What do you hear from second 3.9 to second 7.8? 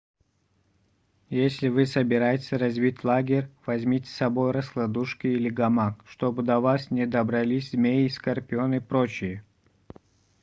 с собой раскладушку или гамак чтобы до вас не добрались